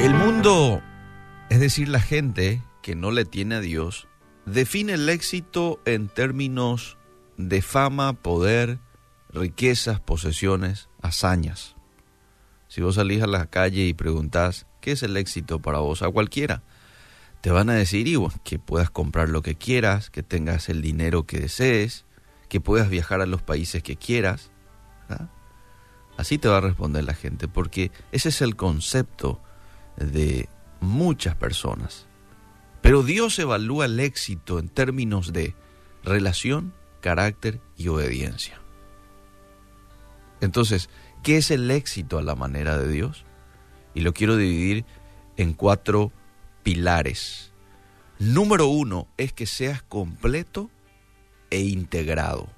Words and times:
El 0.00 0.14
mundo, 0.14 0.80
es 1.50 1.60
decir, 1.60 1.88
la 1.88 2.00
gente 2.00 2.62
que 2.82 2.94
no 2.94 3.10
le 3.10 3.24
tiene 3.24 3.56
a 3.56 3.60
Dios, 3.60 4.06
define 4.46 4.94
el 4.94 5.08
éxito 5.08 5.80
en 5.84 6.08
términos 6.08 6.96
de 7.36 7.62
fama, 7.62 8.12
poder, 8.14 8.78
riquezas, 9.30 10.00
posesiones, 10.00 10.88
hazañas. 11.02 11.76
Si 12.68 12.80
vos 12.80 12.96
salís 12.96 13.22
a 13.22 13.26
la 13.26 13.46
calle 13.46 13.86
y 13.86 13.94
preguntás, 13.94 14.66
¿qué 14.80 14.92
es 14.92 15.02
el 15.02 15.16
éxito 15.16 15.60
para 15.60 15.78
vos? 15.78 16.02
A 16.02 16.10
cualquiera. 16.10 16.62
Te 17.40 17.50
van 17.50 17.70
a 17.70 17.74
decir, 17.74 18.08
y 18.08 18.16
que 18.44 18.58
puedas 18.58 18.90
comprar 18.90 19.28
lo 19.28 19.42
que 19.42 19.56
quieras, 19.56 20.10
que 20.10 20.22
tengas 20.22 20.68
el 20.68 20.82
dinero 20.82 21.24
que 21.24 21.40
desees, 21.40 22.04
que 22.48 22.60
puedas 22.60 22.90
viajar 22.90 23.20
a 23.20 23.26
los 23.26 23.42
países 23.42 23.82
que 23.82 23.96
quieras. 23.96 24.50
Así 26.18 26.36
te 26.36 26.48
va 26.48 26.56
a 26.56 26.60
responder 26.60 27.04
la 27.04 27.14
gente, 27.14 27.46
porque 27.46 27.92
ese 28.10 28.30
es 28.30 28.42
el 28.42 28.56
concepto 28.56 29.40
de 29.96 30.48
muchas 30.80 31.36
personas. 31.36 32.08
Pero 32.82 33.04
Dios 33.04 33.38
evalúa 33.38 33.84
el 33.84 34.00
éxito 34.00 34.58
en 34.58 34.68
términos 34.68 35.32
de 35.32 35.54
relación, 36.02 36.74
carácter 37.00 37.60
y 37.76 37.86
obediencia. 37.86 38.60
Entonces, 40.40 40.90
¿qué 41.22 41.36
es 41.36 41.52
el 41.52 41.70
éxito 41.70 42.18
a 42.18 42.22
la 42.22 42.34
manera 42.34 42.76
de 42.78 42.90
Dios? 42.90 43.24
Y 43.94 44.00
lo 44.00 44.12
quiero 44.12 44.36
dividir 44.36 44.84
en 45.36 45.52
cuatro 45.52 46.10
pilares. 46.64 47.52
Número 48.18 48.66
uno 48.66 49.06
es 49.18 49.32
que 49.32 49.46
seas 49.46 49.82
completo 49.84 50.68
e 51.50 51.60
integrado. 51.60 52.48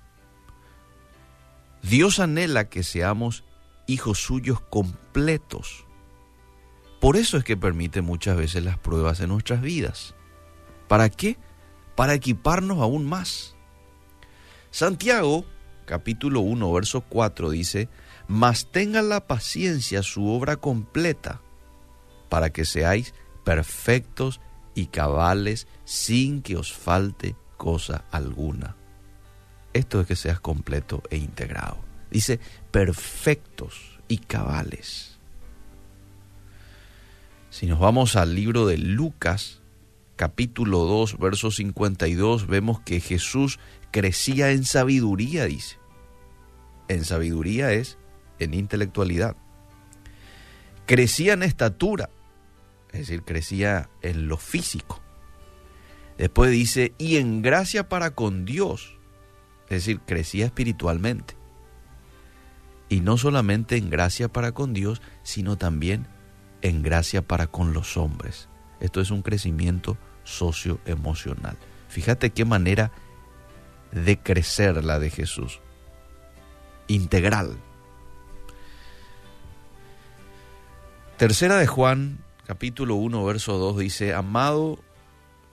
Dios 1.83 2.21
anhela 2.21 2.71
que 2.71 2.83
seamos 2.83 3.45
hijos 3.91 4.19
suyos 4.19 4.61
completos 4.61 5.87
por 7.01 7.17
eso 7.17 7.39
es 7.39 7.45
que 7.45 7.57
permite 7.57 8.03
muchas 8.03 8.37
veces 8.37 8.63
las 8.63 8.79
pruebas 8.79 9.21
en 9.21 9.31
nuestras 9.31 9.63
vidas. 9.63 10.15
¿Para 10.87 11.09
qué? 11.09 11.39
Para 11.97 12.13
equiparnos 12.13 12.79
aún 12.79 13.07
más. 13.07 13.57
Santiago, 14.71 15.47
capítulo 15.87 16.41
1, 16.41 16.73
verso 16.73 17.01
4 17.01 17.51
dice, 17.51 17.89
mas 18.29 18.71
tenga 18.71 19.01
la 19.01 19.27
paciencia 19.27 20.03
su 20.03 20.29
obra 20.29 20.59
completa, 20.59 21.41
para 22.29 22.51
que 22.51 22.67
seáis 22.67 23.15
perfectos 23.45 24.41
y 24.75 24.87
cabales 24.87 25.67
sin 25.85 26.43
que 26.43 26.57
os 26.57 26.73
falte 26.73 27.35
cosa 27.57 28.05
alguna. 28.11 28.77
Esto 29.73 30.01
es 30.03 30.07
que 30.07 30.17
seas 30.17 30.39
completo 30.39 31.03
e 31.11 31.17
integrado. 31.17 31.90
Dice 32.11 32.41
perfectos 32.71 33.99
y 34.09 34.19
cabales. 34.19 35.19
Si 37.51 37.67
nos 37.67 37.79
vamos 37.79 38.17
al 38.17 38.35
libro 38.35 38.67
de 38.67 38.79
Lucas, 38.79 39.61
capítulo 40.17 40.81
2, 40.81 41.19
verso 41.19 41.51
52, 41.51 42.47
vemos 42.47 42.81
que 42.81 43.01
Jesús 43.01 43.59
crecía 43.91 44.53
en 44.53 44.65
sabiduría, 44.65 45.47
dice. 45.47 45.79
En 46.89 47.05
sabiduría 47.05 47.73
es 47.73 47.99
en 48.39 48.55
intelectualidad. 48.55 49.37
Crecía 50.87 51.35
en 51.35 51.43
estatura, 51.43 52.11
es 52.93 53.01
decir, 53.01 53.23
crecía 53.23 53.89
en 54.03 54.29
lo 54.29 54.37
físico. 54.37 55.01
Después 56.19 56.51
dice, 56.51 56.93
y 56.99 57.17
en 57.17 57.43
gracia 57.43 57.89
para 57.89 58.15
con 58.15 58.45
Dios, 58.45 58.97
es 59.65 59.85
decir, 59.87 60.01
crecía 60.01 60.47
espiritualmente. 60.47 61.40
Y 62.91 63.01
no 63.01 63.17
solamente 63.17 63.77
en 63.77 63.89
gracia 63.89 64.29
para 64.29 64.51
con 64.51 64.75
Dios, 64.75 65.01
sino 65.23 65.57
también 65.57 66.09
en 66.61 66.83
gracia 66.83 67.23
para 67.23 67.47
con 67.47 67.73
los 67.73 67.97
hombres. 67.97 68.49
Esto 68.81 69.01
es 69.01 69.13
un 69.13 69.23
crecimiento 69.23 69.97
socioemocional. 70.25 71.57
Fíjate 71.89 72.31
qué 72.31 72.45
manera 72.45 72.91
de 73.93 74.19
crecer 74.19 74.85
la 74.85 74.99
de 74.99 75.09
Jesús. 75.09 75.61
Integral. 76.89 77.57
Tercera 81.17 81.59
de 81.59 81.69
Juan, 81.69 82.19
capítulo 82.45 82.97
1, 82.97 83.25
verso 83.25 83.57
2 83.57 83.79
dice, 83.79 84.15
Amado, 84.15 84.81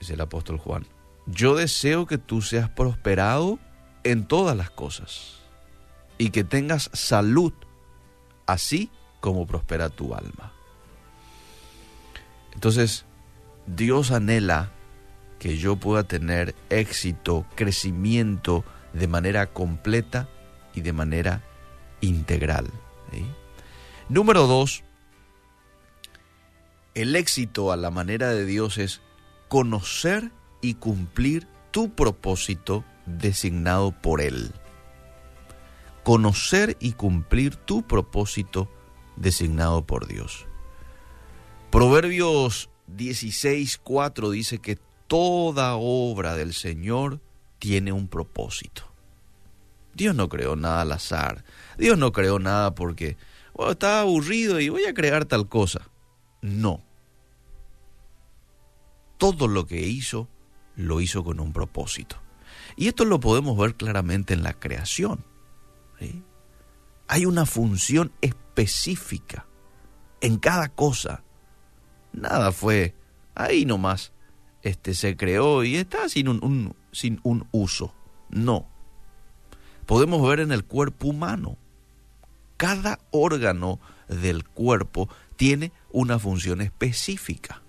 dice 0.00 0.14
el 0.14 0.20
apóstol 0.20 0.58
Juan, 0.58 0.86
yo 1.26 1.54
deseo 1.54 2.06
que 2.06 2.18
tú 2.18 2.42
seas 2.42 2.68
prosperado 2.68 3.60
en 4.02 4.26
todas 4.26 4.56
las 4.56 4.70
cosas 4.70 5.38
y 6.18 6.30
que 6.30 6.44
tengas 6.44 6.90
salud, 6.92 7.52
así 8.46 8.90
como 9.20 9.46
prospera 9.46 9.88
tu 9.88 10.14
alma. 10.14 10.52
Entonces, 12.52 13.04
Dios 13.66 14.10
anhela 14.10 14.72
que 15.38 15.56
yo 15.56 15.76
pueda 15.76 16.02
tener 16.02 16.54
éxito, 16.70 17.46
crecimiento 17.54 18.64
de 18.92 19.06
manera 19.06 19.46
completa 19.46 20.28
y 20.74 20.80
de 20.80 20.92
manera 20.92 21.42
integral. 22.00 22.66
Número 24.08 24.46
dos, 24.46 24.82
el 26.94 27.14
éxito 27.14 27.70
a 27.72 27.76
la 27.76 27.90
manera 27.90 28.30
de 28.30 28.44
Dios 28.44 28.78
es 28.78 29.00
conocer 29.48 30.32
y 30.60 30.74
cumplir 30.74 31.46
tu 31.70 31.90
propósito 31.90 32.84
designado 33.06 33.92
por 33.92 34.20
Él. 34.20 34.52
Conocer 36.04 36.76
y 36.80 36.92
cumplir 36.92 37.56
tu 37.56 37.82
propósito 37.82 38.70
designado 39.16 39.86
por 39.86 40.06
Dios. 40.06 40.46
Proverbios 41.70 42.70
16:4 42.96 44.30
dice 44.30 44.58
que 44.58 44.78
toda 45.06 45.76
obra 45.76 46.34
del 46.34 46.54
Señor 46.54 47.20
tiene 47.58 47.92
un 47.92 48.08
propósito. 48.08 48.84
Dios 49.94 50.14
no 50.14 50.28
creó 50.28 50.54
nada 50.54 50.82
al 50.82 50.92
azar. 50.92 51.44
Dios 51.76 51.98
no 51.98 52.12
creó 52.12 52.38
nada 52.38 52.74
porque 52.74 53.16
estaba 53.68 54.00
aburrido 54.00 54.60
y 54.60 54.68
voy 54.68 54.84
a 54.84 54.94
crear 54.94 55.24
tal 55.24 55.48
cosa. 55.48 55.90
No. 56.40 56.82
Todo 59.16 59.48
lo 59.48 59.66
que 59.66 59.80
hizo, 59.80 60.28
lo 60.76 61.00
hizo 61.00 61.24
con 61.24 61.40
un 61.40 61.52
propósito. 61.52 62.16
Y 62.76 62.86
esto 62.86 63.04
lo 63.04 63.18
podemos 63.18 63.58
ver 63.58 63.74
claramente 63.74 64.34
en 64.34 64.44
la 64.44 64.52
creación. 64.52 65.24
Hay 67.08 67.26
una 67.26 67.46
función 67.46 68.12
específica 68.20 69.46
en 70.20 70.38
cada 70.38 70.68
cosa 70.68 71.22
nada 72.12 72.52
fue 72.52 72.94
ahí 73.34 73.64
nomás. 73.64 74.12
Este 74.62 74.94
se 74.94 75.16
creó 75.16 75.64
y 75.64 75.76
está 75.76 76.08
sin 76.08 76.28
un, 76.28 76.76
sin 76.92 77.20
un 77.22 77.46
uso. 77.52 77.94
No. 78.28 78.68
Podemos 79.86 80.26
ver 80.28 80.40
en 80.40 80.52
el 80.52 80.64
cuerpo 80.64 81.08
humano. 81.08 81.56
Cada 82.56 82.98
órgano 83.12 83.78
del 84.08 84.46
cuerpo 84.46 85.08
tiene 85.36 85.72
una 85.90 86.18
función 86.18 86.60
específica. 86.60 87.62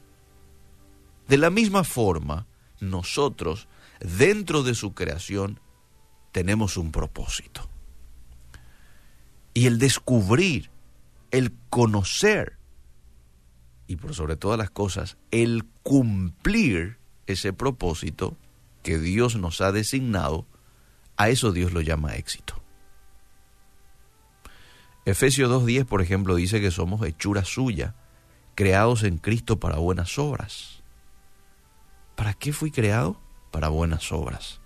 De 1.28 1.38
la 1.38 1.52
misma 1.52 1.84
forma, 1.84 2.48
nosotros, 2.80 3.68
dentro 4.00 4.64
de 4.64 4.74
su 4.74 4.96
creación, 4.96 5.60
tenemos 6.32 6.76
un 6.76 6.92
propósito. 6.92 7.70
Y 9.59 9.66
el 9.66 9.78
descubrir, 9.78 10.72
el 11.31 11.52
conocer 11.70 12.58
y 13.88 13.97
por 13.97 14.16
sobre 14.16 14.38
todas 14.38 14.58
las 14.58 14.70
cosas, 14.70 15.18
el 15.31 15.66
cumplir 15.84 16.97
ese 17.28 17.52
propósito 17.52 18.38
que 18.84 19.00
Dios 19.00 19.36
nos 19.36 19.59
ha 19.59 19.74
designado, 19.74 20.46
a 21.18 21.28
eso 21.28 21.52
Dios 21.52 21.74
lo 21.74 21.81
llama 21.81 22.16
éxito. 22.16 22.64
Efesios 25.03 25.51
2.10, 25.51 25.86
por 25.86 26.01
ejemplo, 26.01 26.36
dice 26.36 26.62
que 26.62 26.72
somos 26.72 27.06
hechura 27.06 27.44
suya, 27.44 27.95
creados 28.56 29.04
en 29.04 29.18
Cristo 29.18 29.60
para 29.60 29.75
buenas 29.75 30.18
obras. 30.18 30.84
¿Para 32.16 32.34
qué 32.34 32.54
fui 32.54 32.72
creado? 32.72 33.19
Para 33.51 33.68
buenas 33.68 34.13
obras, 34.13 34.62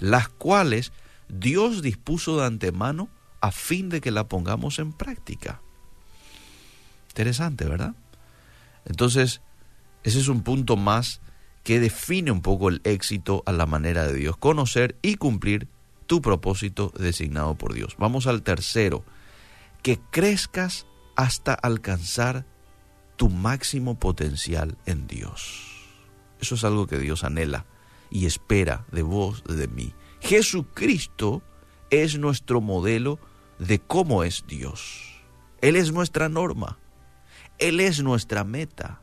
las 0.00 0.28
cuales 0.28 0.90
Dios 1.28 1.80
dispuso 1.80 2.40
de 2.40 2.46
antemano 2.46 3.08
a 3.42 3.50
fin 3.50 3.90
de 3.90 4.00
que 4.00 4.10
la 4.10 4.28
pongamos 4.28 4.78
en 4.78 4.92
práctica. 4.92 5.60
Interesante, 7.08 7.66
¿verdad? 7.66 7.94
Entonces, 8.86 9.42
ese 10.04 10.20
es 10.20 10.28
un 10.28 10.42
punto 10.42 10.76
más 10.76 11.20
que 11.64 11.80
define 11.80 12.30
un 12.30 12.40
poco 12.40 12.68
el 12.68 12.80
éxito 12.84 13.42
a 13.44 13.52
la 13.52 13.66
manera 13.66 14.06
de 14.06 14.14
Dios, 14.14 14.36
conocer 14.36 14.96
y 15.02 15.16
cumplir 15.16 15.68
tu 16.06 16.22
propósito 16.22 16.92
designado 16.98 17.54
por 17.56 17.74
Dios. 17.74 17.96
Vamos 17.98 18.26
al 18.26 18.42
tercero, 18.42 19.04
que 19.82 19.98
crezcas 20.10 20.86
hasta 21.16 21.52
alcanzar 21.52 22.46
tu 23.16 23.28
máximo 23.28 23.98
potencial 23.98 24.78
en 24.86 25.06
Dios. 25.06 25.68
Eso 26.40 26.54
es 26.54 26.64
algo 26.64 26.86
que 26.86 26.98
Dios 26.98 27.24
anhela 27.24 27.66
y 28.10 28.26
espera 28.26 28.84
de 28.92 29.02
vos, 29.02 29.42
de 29.44 29.68
mí. 29.68 29.94
Jesucristo 30.20 31.42
es 31.90 32.18
nuestro 32.18 32.60
modelo 32.60 33.18
de 33.66 33.78
cómo 33.78 34.24
es 34.24 34.44
Dios. 34.46 35.22
Él 35.60 35.76
es 35.76 35.92
nuestra 35.92 36.28
norma. 36.28 36.78
Él 37.58 37.80
es 37.80 38.02
nuestra 38.02 38.44
meta. 38.44 39.00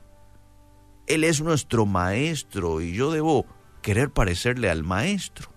Él 1.08 1.24
es 1.24 1.42
nuestro 1.42 1.86
maestro 1.86 2.82
y 2.82 2.94
yo 2.94 3.12
debo 3.12 3.46
querer 3.82 4.12
parecerle 4.12 4.70
al 4.70 4.84
maestro. 4.84 5.50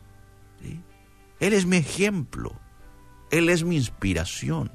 Él 1.40 1.52
es 1.52 1.66
mi 1.66 1.78
ejemplo. 1.78 2.54
Él 3.30 3.48
es 3.48 3.64
mi 3.64 3.76
inspiración. 3.76 4.70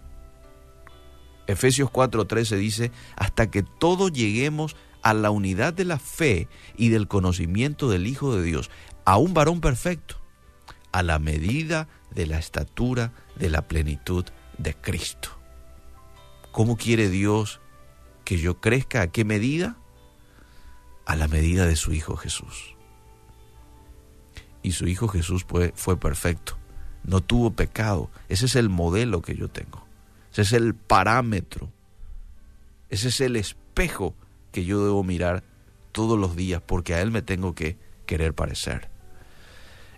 Efesios 1.48 1.90
4:13 1.90 2.58
dice, 2.58 2.92
hasta 3.16 3.50
que 3.50 3.64
todos 3.64 4.12
lleguemos 4.12 4.76
a 5.02 5.14
la 5.14 5.32
unidad 5.32 5.74
de 5.74 5.86
la 5.86 6.00
fe 6.00 6.50
y 6.76 6.90
del 6.90 7.08
conocimiento 7.08 7.90
del 7.90 8.06
Hijo 8.06 8.36
de 8.36 8.44
Dios, 8.44 8.70
a 9.06 9.18
un 9.18 9.34
varón 9.34 9.62
perfecto, 9.62 10.18
a 10.92 11.04
la 11.04 11.20
medida 11.20 11.88
de 12.12 12.26
la 12.26 12.40
estatura 12.40 13.14
de 13.36 13.50
la 13.50 13.68
plenitud 13.68 14.26
de 14.58 14.76
Cristo. 14.76 15.30
¿Cómo 16.52 16.78
quiere 16.78 17.10
Dios 17.10 17.60
que 18.24 18.38
yo 18.38 18.60
crezca? 18.60 19.02
¿A 19.02 19.08
qué 19.08 19.26
medida? 19.26 19.78
A 21.06 21.16
la 21.16 21.28
medida 21.28 21.66
de 21.66 21.76
su 21.76 21.94
Hijo 21.94 22.18
Jesús. 22.18 22.76
Y 24.64 24.72
su 24.72 24.88
Hijo 24.88 25.08
Jesús 25.08 25.46
fue, 25.48 25.72
fue 25.76 25.98
perfecto, 25.98 26.58
no 27.04 27.22
tuvo 27.22 27.52
pecado. 27.52 28.10
Ese 28.28 28.48
es 28.48 28.56
el 28.56 28.70
modelo 28.70 29.22
que 29.22 29.36
yo 29.36 29.50
tengo. 29.50 29.86
Ese 30.32 30.42
es 30.42 30.54
el 30.54 30.76
parámetro. 30.76 31.72
Ese 32.90 33.10
es 33.10 33.22
el 33.22 33.36
espejo 33.36 34.16
que 34.52 34.66
yo 34.66 34.84
debo 34.84 35.04
mirar 35.04 35.44
todos 35.92 36.18
los 36.18 36.36
días 36.36 36.62
porque 36.66 36.94
a 36.94 37.02
Él 37.02 37.12
me 37.12 37.22
tengo 37.22 37.54
que 37.54 37.78
querer 38.06 38.34
parecer. 38.34 38.90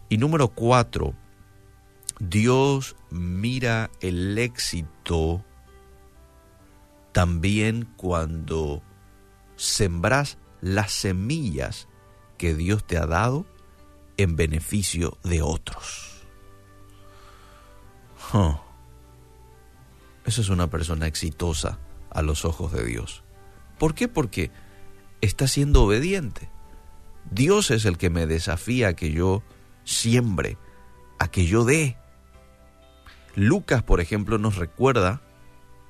Y 0.09 0.17
número 0.17 0.49
cuatro, 0.49 1.13
Dios 2.19 2.95
mira 3.09 3.89
el 4.01 4.37
éxito 4.37 5.43
también 7.11 7.85
cuando 7.97 8.83
sembras 9.55 10.37
las 10.61 10.91
semillas 10.91 11.87
que 12.37 12.55
Dios 12.55 12.85
te 12.85 12.97
ha 12.97 13.05
dado 13.05 13.45
en 14.17 14.35
beneficio 14.35 15.17
de 15.23 15.41
otros. 15.41 16.23
Esa 20.25 20.41
es 20.41 20.49
una 20.49 20.69
persona 20.69 21.07
exitosa 21.07 21.79
a 22.11 22.21
los 22.21 22.45
ojos 22.45 22.71
de 22.73 22.85
Dios. 22.85 23.23
¿Por 23.77 23.95
qué? 23.95 24.07
Porque 24.07 24.51
está 25.21 25.47
siendo 25.47 25.83
obediente. 25.83 26.49
Dios 27.31 27.71
es 27.71 27.85
el 27.85 27.97
que 27.97 28.09
me 28.09 28.27
desafía 28.27 28.89
a 28.89 28.93
que 28.93 29.11
yo 29.11 29.43
siembre, 29.83 30.57
a 31.17 31.29
que 31.29 31.45
yo 31.45 31.63
dé. 31.63 31.97
Lucas, 33.39 33.83
por 33.83 34.01
ejemplo, 34.01 34.37
nos 34.37 34.55
recuerda 34.55 35.21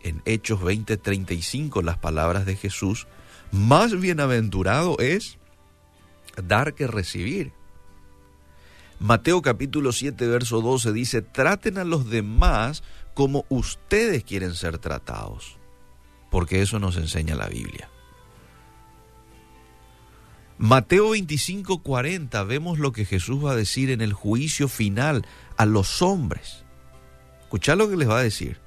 en 0.02 0.22
Hechos 0.26 0.62
20:35 0.62 1.82
las 1.84 1.98
palabras 1.98 2.46
de 2.46 2.56
Jesús, 2.56 3.08
más 3.52 4.00
bienaventurado 4.00 4.98
es 5.00 5.38
dar 6.44 6.74
que 6.74 6.88
recibir. 6.88 7.52
Mateo 9.00 9.42
capítulo 9.42 9.92
7, 9.92 10.28
verso 10.28 10.62
12 10.62 10.92
dice, 10.92 11.22
traten 11.22 11.78
a 11.78 11.86
los 11.86 12.10
demás 12.10 12.84
como 13.14 13.46
ustedes 13.50 14.24
quieren 14.24 14.54
ser 14.54 14.78
tratados 14.78 15.60
porque 16.30 16.62
eso 16.62 16.80
nos 16.80 16.98
enseña 16.98 17.36
la 17.36 17.48
Biblia. 17.48 17.90
Mateo 20.58 21.12
25, 21.12 21.82
40, 21.82 22.44
vemos 22.44 22.80
lo 22.80 22.92
que 22.92 23.06
Jesús 23.06 23.44
va 23.44 23.52
a 23.52 23.56
decir 23.56 23.92
en 23.92 24.02
el 24.02 24.14
juicio 24.14 24.68
final 24.68 25.26
a 25.58 25.66
los 25.66 26.02
hombres. 26.02 26.66
Escuchad 27.50 27.78
lo 27.78 27.90
que 27.90 27.98
les 27.98 28.08
va 28.08 28.20
a 28.20 28.22
decir. 28.22 28.60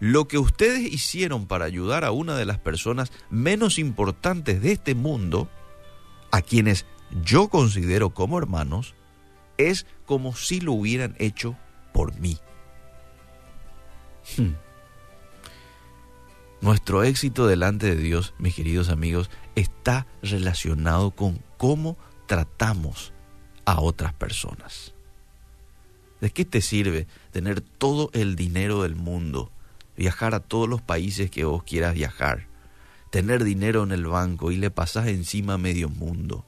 Lo 0.00 0.28
que 0.28 0.36
ustedes 0.36 0.80
hicieron 0.80 1.46
para 1.46 1.64
ayudar 1.64 2.04
a 2.04 2.10
una 2.10 2.36
de 2.36 2.44
las 2.44 2.58
personas 2.58 3.10
menos 3.30 3.78
importantes 3.78 4.60
de 4.60 4.72
este 4.72 4.94
mundo, 4.94 5.48
a 6.30 6.42
quienes 6.42 6.84
yo 7.24 7.48
considero 7.48 8.10
como 8.10 8.36
hermanos, 8.36 8.94
es 9.56 9.86
como 10.04 10.36
si 10.36 10.60
lo 10.60 10.74
hubieran 10.74 11.16
hecho 11.18 11.56
por 11.94 12.14
mí. 12.20 12.36
Hmm. 14.36 14.52
Nuestro 16.60 17.02
éxito 17.02 17.46
delante 17.46 17.96
de 17.96 18.02
Dios, 18.02 18.34
mis 18.36 18.54
queridos 18.54 18.90
amigos, 18.90 19.30
está 19.54 20.06
relacionado 20.22 21.12
con 21.12 21.42
cómo 21.56 21.96
tratamos 22.26 23.14
a 23.64 23.80
otras 23.80 24.12
personas. 24.12 24.92
¿De 26.20 26.30
qué 26.30 26.44
te 26.44 26.60
sirve 26.60 27.06
tener 27.30 27.60
todo 27.60 28.10
el 28.12 28.36
dinero 28.36 28.82
del 28.82 28.94
mundo, 28.94 29.50
viajar 29.96 30.34
a 30.34 30.40
todos 30.40 30.68
los 30.68 30.82
países 30.82 31.30
que 31.30 31.44
vos 31.44 31.62
quieras 31.62 31.94
viajar, 31.94 32.46
tener 33.10 33.42
dinero 33.42 33.82
en 33.82 33.92
el 33.92 34.06
banco 34.06 34.50
y 34.50 34.56
le 34.56 34.70
pasás 34.70 35.06
encima 35.06 35.54
a 35.54 35.58
medio 35.58 35.88
mundo? 35.88 36.44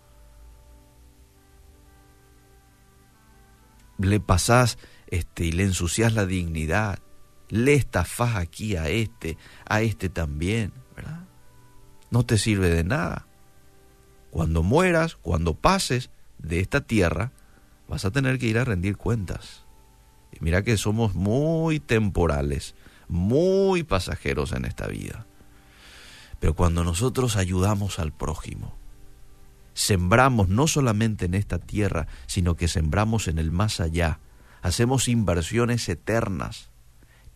Le 3.98 4.20
pasás 4.20 4.78
este, 5.06 5.44
y 5.44 5.52
le 5.52 5.64
ensucias 5.64 6.12
la 6.12 6.26
dignidad, 6.26 6.98
le 7.48 7.74
estafás 7.74 8.36
aquí 8.36 8.76
a 8.76 8.88
este, 8.88 9.36
a 9.66 9.82
este 9.82 10.08
también, 10.08 10.72
¿verdad? 10.96 11.24
No 12.10 12.24
te 12.24 12.36
sirve 12.36 12.68
de 12.68 12.84
nada. 12.84 13.26
Cuando 14.30 14.62
mueras, 14.62 15.16
cuando 15.16 15.54
pases 15.54 16.10
de 16.38 16.60
esta 16.60 16.80
tierra, 16.82 17.32
vas 17.88 18.04
a 18.06 18.10
tener 18.10 18.38
que 18.38 18.46
ir 18.46 18.58
a 18.58 18.64
rendir 18.64 18.96
cuentas. 18.96 19.61
Mira 20.42 20.64
que 20.64 20.76
somos 20.76 21.14
muy 21.14 21.78
temporales, 21.78 22.74
muy 23.06 23.84
pasajeros 23.84 24.50
en 24.50 24.64
esta 24.64 24.88
vida. 24.88 25.24
Pero 26.40 26.54
cuando 26.54 26.82
nosotros 26.82 27.36
ayudamos 27.36 28.00
al 28.00 28.10
prójimo, 28.12 28.76
sembramos 29.72 30.48
no 30.48 30.66
solamente 30.66 31.26
en 31.26 31.34
esta 31.34 31.60
tierra, 31.60 32.08
sino 32.26 32.56
que 32.56 32.66
sembramos 32.66 33.28
en 33.28 33.38
el 33.38 33.52
más 33.52 33.78
allá, 33.78 34.18
hacemos 34.62 35.06
inversiones 35.06 35.88
eternas, 35.88 36.70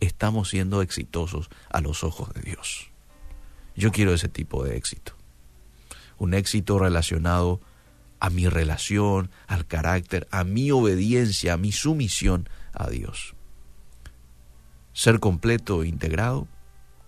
estamos 0.01 0.49
siendo 0.49 0.81
exitosos 0.81 1.49
a 1.69 1.79
los 1.79 2.03
ojos 2.03 2.33
de 2.33 2.41
Dios. 2.41 2.89
Yo 3.77 3.93
quiero 3.93 4.13
ese 4.13 4.27
tipo 4.27 4.65
de 4.65 4.75
éxito. 4.75 5.13
Un 6.17 6.33
éxito 6.33 6.77
relacionado 6.77 7.61
a 8.19 8.29
mi 8.29 8.49
relación, 8.49 9.31
al 9.47 9.65
carácter, 9.65 10.27
a 10.29 10.43
mi 10.43 10.71
obediencia, 10.71 11.53
a 11.53 11.57
mi 11.57 11.71
sumisión 11.71 12.49
a 12.77 12.89
Dios. 12.89 13.35
Ser 14.93 15.19
completo 15.19 15.83
e 15.83 15.87
integrado, 15.87 16.47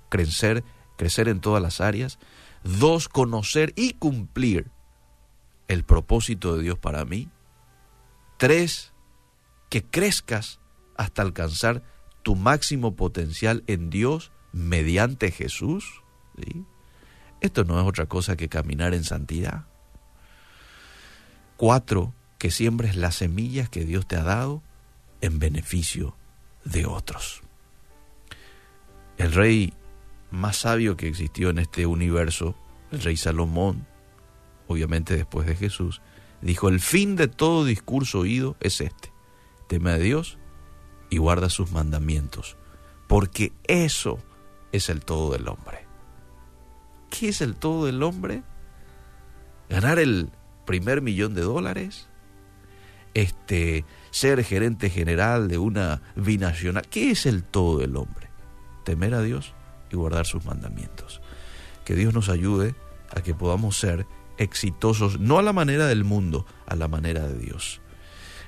crecer, 0.09 0.63
crecer 0.97 1.27
en 1.27 1.39
todas 1.39 1.61
las 1.61 1.81
áreas. 1.81 2.19
Dos, 2.63 3.07
conocer 3.07 3.73
y 3.75 3.93
cumplir 3.93 4.69
el 5.67 5.83
propósito 5.83 6.57
de 6.57 6.63
Dios 6.63 6.77
para 6.77 7.05
mí. 7.05 7.29
Tres, 8.37 8.91
que 9.69 9.83
crezcas 9.83 10.59
hasta 10.97 11.21
alcanzar 11.21 11.83
tu 12.23 12.35
máximo 12.35 12.95
potencial 12.95 13.63
en 13.67 13.89
Dios 13.89 14.31
mediante 14.51 15.31
Jesús. 15.31 16.03
Esto 17.41 17.63
no 17.63 17.79
es 17.79 17.87
otra 17.87 18.07
cosa 18.07 18.35
que 18.35 18.49
caminar 18.49 18.93
en 18.93 19.03
santidad. 19.03 19.65
Cuatro, 21.55 22.13
que 22.37 22.51
siembres 22.51 22.95
las 22.95 23.15
semillas 23.15 23.69
que 23.69 23.85
Dios 23.85 24.07
te 24.07 24.15
ha 24.15 24.23
dado 24.23 24.63
en 25.21 25.39
beneficio 25.39 26.15
de 26.63 26.85
otros. 26.85 27.41
El 29.17 29.33
rey 29.33 29.73
más 30.31 30.57
sabio 30.57 30.95
que 30.95 31.07
existió 31.07 31.49
en 31.49 31.59
este 31.59 31.85
universo, 31.85 32.55
el 32.91 33.01
rey 33.01 33.17
Salomón, 33.17 33.85
obviamente 34.67 35.15
después 35.15 35.47
de 35.47 35.55
Jesús, 35.55 36.01
dijo, 36.41 36.69
el 36.69 36.79
fin 36.79 37.15
de 37.15 37.27
todo 37.27 37.65
discurso 37.65 38.19
oído 38.19 38.55
es 38.59 38.81
este, 38.81 39.11
teme 39.67 39.91
a 39.91 39.97
Dios 39.97 40.37
y 41.09 41.17
guarda 41.17 41.49
sus 41.49 41.71
mandamientos, 41.71 42.57
porque 43.07 43.51
eso 43.65 44.19
es 44.71 44.89
el 44.89 45.01
todo 45.01 45.33
del 45.33 45.47
hombre. 45.47 45.85
¿Qué 47.09 47.29
es 47.29 47.41
el 47.41 47.55
todo 47.55 47.85
del 47.85 48.03
hombre? 48.03 48.43
Ganar 49.67 49.99
el 49.99 50.29
primer 50.65 51.01
millón 51.01 51.33
de 51.33 51.41
dólares, 51.41 52.08
este, 53.13 53.85
ser 54.11 54.43
gerente 54.43 54.89
general 54.89 55.47
de 55.47 55.57
una 55.57 56.01
binacional. 56.15 56.87
¿Qué 56.89 57.11
es 57.11 57.25
el 57.25 57.43
todo 57.43 57.79
del 57.79 57.95
hombre? 57.95 58.29
Temer 58.83 59.13
a 59.13 59.21
Dios 59.21 59.53
y 59.91 59.95
guardar 59.95 60.25
sus 60.25 60.45
mandamientos. 60.45 61.21
Que 61.85 61.95
Dios 61.95 62.13
nos 62.13 62.29
ayude 62.29 62.75
a 63.15 63.21
que 63.21 63.33
podamos 63.33 63.77
ser 63.77 64.05
exitosos, 64.37 65.19
no 65.19 65.37
a 65.37 65.43
la 65.43 65.53
manera 65.53 65.87
del 65.87 66.03
mundo, 66.03 66.45
a 66.65 66.75
la 66.75 66.87
manera 66.87 67.27
de 67.27 67.37
Dios. 67.37 67.81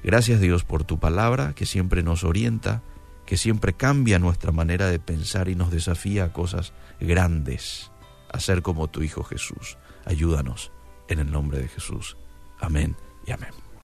Gracias 0.03 0.39
Dios 0.39 0.63
por 0.63 0.84
tu 0.84 1.00
palabra 1.00 1.53
que 1.53 1.65
siempre 1.65 2.01
nos 2.01 2.24
orienta, 2.24 2.82
que 3.25 3.38
siempre 3.38 3.74
cambia 3.74 4.20
nuestra 4.20 4.51
manera 4.51 4.88
de 4.88 5.00
pensar 5.00 5.48
y 5.50 5.56
nos 5.56 5.72
desafía 5.72 6.25
a 6.25 6.34
cosas 6.34 6.74
grandes, 7.00 7.91
a 8.32 8.39
ser 8.39 8.62
como 8.62 8.89
tu 8.89 9.03
Hijo 9.03 9.24
Jesús. 9.24 9.77
Ayúdanos 10.06 10.72
en 11.08 11.20
el 11.20 11.32
nombre 11.32 11.60
de 11.60 11.68
Jesús. 11.68 12.18
Amén 12.60 12.96
y 13.25 13.32
amén. 13.32 13.71